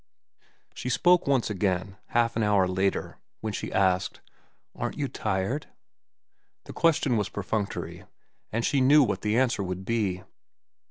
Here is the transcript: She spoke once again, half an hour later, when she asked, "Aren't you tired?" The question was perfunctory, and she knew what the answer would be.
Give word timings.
She 0.73 0.89
spoke 0.89 1.27
once 1.27 1.51
again, 1.51 1.95
half 2.07 2.35
an 2.35 2.41
hour 2.41 2.67
later, 2.67 3.19
when 3.41 3.53
she 3.53 3.71
asked, 3.71 4.19
"Aren't 4.75 4.97
you 4.97 5.07
tired?" 5.07 5.67
The 6.63 6.73
question 6.73 7.17
was 7.17 7.29
perfunctory, 7.29 8.05
and 8.51 8.65
she 8.65 8.81
knew 8.81 9.03
what 9.03 9.21
the 9.21 9.37
answer 9.37 9.61
would 9.61 9.85
be. 9.85 10.23